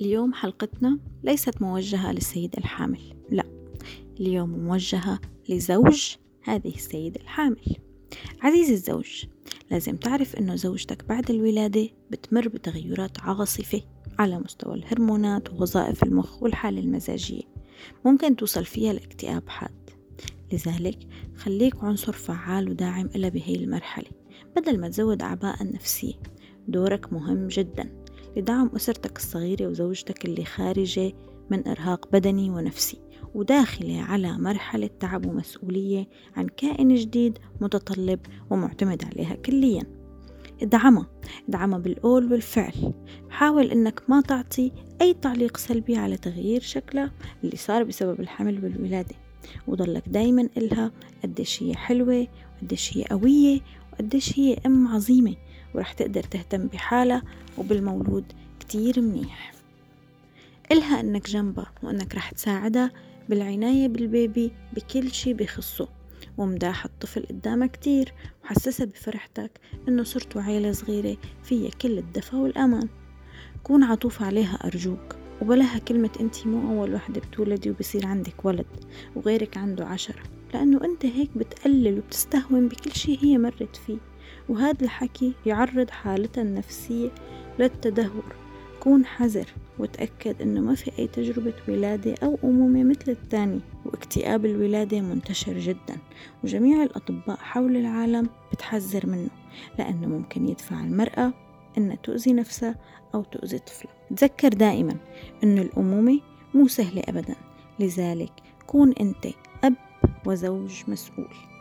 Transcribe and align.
اليوم 0.00 0.34
حلقتنا 0.34 0.98
ليست 1.24 1.62
موجهة 1.62 2.12
للسيدة 2.12 2.58
الحامل 2.58 3.00
لا 3.30 3.44
اليوم 4.20 4.50
موجهة 4.50 5.20
لزوج 5.48 6.14
هذه 6.42 6.74
السيدة 6.74 7.20
الحامل. 7.20 7.76
عزيزي 8.42 8.72
الزوج 8.72 9.24
لازم 9.70 9.96
تعرف 9.96 10.36
أنه 10.36 10.54
زوجتك 10.54 11.04
بعد 11.04 11.30
الولادة 11.30 11.88
بتمر 12.10 12.48
بتغيرات 12.48 13.20
عاصفة 13.20 13.82
على 14.18 14.38
مستوى 14.38 14.74
الهرمونات 14.74 15.52
ووظائف 15.52 16.02
المخ 16.02 16.42
والحالة 16.42 16.80
المزاجية. 16.80 17.42
ممكن 18.04 18.36
توصل 18.36 18.64
فيها 18.64 18.92
لاكتئاب 18.92 19.48
حاد 19.48 19.90
لذلك 20.52 20.98
خليك 21.36 21.84
عنصر 21.84 22.12
فعال 22.12 22.70
وداعم 22.70 23.08
إلها 23.14 23.28
بهي 23.28 23.54
المرحلة 23.54 24.10
بدل 24.56 24.80
ما 24.80 24.88
تزود 24.88 25.22
أعباء 25.22 25.62
النفسية. 25.62 26.14
دورك 26.68 27.12
مهم 27.12 27.48
جدا. 27.48 28.05
لدعم 28.36 28.70
أسرتك 28.76 29.16
الصغيرة 29.16 29.66
وزوجتك 29.66 30.24
اللي 30.24 30.44
خارجة 30.44 31.12
من 31.50 31.68
إرهاق 31.68 32.08
بدني 32.12 32.50
ونفسي 32.50 32.98
وداخلة 33.34 34.02
على 34.02 34.38
مرحلة 34.38 34.90
تعب 35.00 35.26
ومسؤولية 35.26 36.08
عن 36.36 36.46
كائن 36.46 36.94
جديد 36.94 37.38
متطلب 37.60 38.20
ومعتمد 38.50 39.04
عليها 39.04 39.34
كليا. 39.34 39.82
ادعمها 40.62 41.06
ادعمها 41.48 41.78
بالقول 41.78 42.32
والفعل. 42.32 42.92
حاول 43.30 43.70
إنك 43.70 44.02
ما 44.08 44.20
تعطي 44.20 44.72
أي 45.00 45.14
تعليق 45.14 45.56
سلبي 45.56 45.96
على 45.96 46.16
تغيير 46.16 46.60
شكلها 46.60 47.12
اللي 47.44 47.56
صار 47.56 47.84
بسبب 47.84 48.20
الحمل 48.20 48.64
والولادة 48.64 49.14
وضلك 49.66 50.08
دايما 50.08 50.48
إلها 50.56 50.92
قديش 51.22 51.62
هي 51.62 51.74
حلوة 51.74 52.26
وقديش 52.56 52.96
هي 52.96 53.04
قوية 53.04 53.60
وقديش 53.92 54.38
هي 54.38 54.56
أم 54.66 54.88
عظيمة. 54.88 55.34
ورح 55.74 55.92
تقدر 55.92 56.22
تهتم 56.22 56.66
بحالها 56.66 57.22
وبالمولود 57.58 58.24
كتير 58.60 59.00
منيح. 59.00 59.52
إلها 60.72 61.00
إنك 61.00 61.30
جنبها 61.30 61.72
وإنك 61.82 62.14
رح 62.14 62.30
تساعدها 62.30 62.90
بالعناية 63.28 63.88
بالبيبي 63.88 64.52
بكل 64.72 65.10
شي 65.10 65.34
بخصه 65.34 65.88
ومداح 66.38 66.84
الطفل 66.84 67.26
قدامها 67.26 67.66
كتير 67.66 68.12
وحسسها 68.44 68.86
بفرحتك 68.86 69.50
إنه 69.88 70.02
صرتوا 70.02 70.42
عيلة 70.42 70.72
صغيرة 70.72 71.16
فيها 71.42 71.70
كل 71.70 71.98
الدفى 71.98 72.36
والأمان. 72.36 72.88
كون 73.62 73.82
عطوف 73.84 74.22
عليها 74.22 74.54
أرجوك 74.64 75.16
وبلاها 75.42 75.78
كلمة 75.78 76.10
انتي 76.20 76.48
مو 76.48 76.72
أول 76.72 76.94
وحدة 76.94 77.20
بتولدي 77.20 77.70
وبصير 77.70 78.06
عندك 78.06 78.44
ولد 78.44 78.66
وغيرك 79.16 79.56
عنده 79.56 79.86
عشرة 79.86 80.22
لأنه 80.54 80.84
أنت 80.84 81.06
هيك 81.06 81.30
بتقلل 81.36 81.98
وبتستهون 81.98 82.68
بكل 82.68 82.92
شي 82.92 83.18
هي 83.24 83.38
مرت 83.38 83.76
فيه. 83.76 83.98
وهذا 84.48 84.84
الحكي 84.84 85.32
يعرض 85.46 85.90
حالتها 85.90 86.42
النفسية 86.42 87.10
للتدهور. 87.58 88.46
كون 88.80 89.06
حذر 89.06 89.46
وتأكد 89.78 90.42
أنه 90.42 90.60
ما 90.60 90.74
في 90.74 90.90
أي 90.98 91.06
تجربة 91.06 91.52
ولادة 91.68 92.14
أو 92.22 92.38
أمومة 92.44 92.84
مثل 92.84 93.10
الثاني 93.10 93.60
واكتئاب 93.84 94.46
الولادة 94.46 95.00
منتشر 95.00 95.58
جدا 95.58 95.96
وجميع 96.44 96.82
الأطباء 96.82 97.36
حول 97.36 97.76
العالم 97.76 98.28
بتحذر 98.52 99.06
منه 99.06 99.28
لأنه 99.78 100.06
ممكن 100.06 100.48
يدفع 100.48 100.80
المرأة 100.80 101.32
أنها 101.78 101.96
تؤذي 101.96 102.32
نفسها 102.32 102.74
أو 103.14 103.22
تؤذي 103.22 103.58
طفلها. 103.58 103.94
تذكر 104.16 104.48
دائما 104.48 104.96
أن 105.44 105.58
الأمومة 105.58 106.20
مو 106.54 106.68
سهلة 106.68 107.02
أبدا 107.08 107.34
لذلك 107.80 108.32
كون 108.66 108.92
أنت 108.92 109.26
أب 109.64 109.74
وزوج 110.26 110.82
مسؤول. 110.88 111.55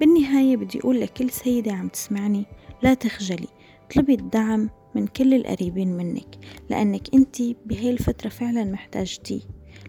بالنهاية 0.00 0.56
بدي 0.56 0.78
أقول 0.80 1.00
لكل 1.00 1.30
سيدة 1.30 1.72
عم 1.72 1.88
تسمعني 1.88 2.44
لا 2.82 2.94
تخجلي. 2.94 3.48
اطلبي 3.86 4.14
الدعم 4.14 4.70
من 4.94 5.06
كل 5.06 5.34
القريبين 5.34 5.96
منك 5.96 6.38
لأنك 6.70 7.14
أنت 7.14 7.42
بهاي 7.66 7.90
الفترة 7.90 8.28
فعلا 8.28 8.64
محتاجتيه 8.64 9.40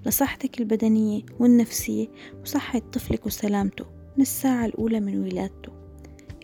لصحتك 0.06 0.60
البدنية 0.60 1.22
والنفسية 1.40 2.08
وصحة 2.42 2.80
طفلك 2.80 3.26
وسلامته 3.26 3.86
من 4.16 4.22
الساعة 4.22 4.66
الأولى 4.66 5.00
من 5.00 5.20
ولادته 5.20 5.72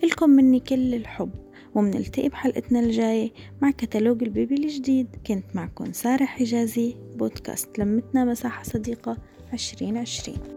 إلكم 0.03 0.29
مني 0.29 0.59
كل 0.59 0.95
الحب 0.95 1.31
ومنلتقي 1.75 2.29
بحلقتنا 2.29 2.79
الجاية 2.79 3.31
مع 3.61 3.71
كتالوج 3.71 4.23
البيبي 4.23 4.55
الجديد. 4.55 5.07
كنت 5.27 5.55
معكم 5.55 5.93
سارة 5.93 6.25
حجازي 6.25 6.95
بودكاست 7.15 7.79
لمتنا 7.79 8.25
مساحة 8.25 8.63
صديقة 8.63 9.17
عشرين 9.53 9.97
عشرين. 9.97 10.56